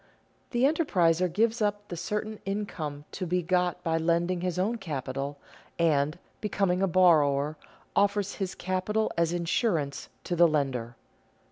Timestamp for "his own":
4.41-4.79